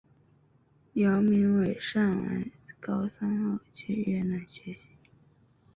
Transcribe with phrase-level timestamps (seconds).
[0.93, 4.79] 姚明伟上完高三后去越南学习。